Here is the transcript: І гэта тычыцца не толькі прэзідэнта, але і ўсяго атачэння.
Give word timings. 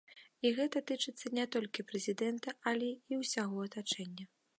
І 0.47 0.51
гэта 0.59 0.79
тычыцца 0.91 1.31
не 1.37 1.43
толькі 1.55 1.85
прэзідэнта, 1.89 2.55
але 2.71 2.89
і 2.95 3.13
ўсяго 3.21 3.57
атачэння. 3.69 4.25